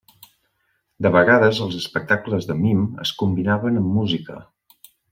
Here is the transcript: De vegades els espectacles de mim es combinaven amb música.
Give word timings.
De 1.07 1.11
vegades 1.15 1.59
els 1.67 1.77
espectacles 1.81 2.49
de 2.53 2.57
mim 2.65 2.81
es 3.07 3.15
combinaven 3.23 3.81
amb 3.83 3.93
música. 4.03 4.43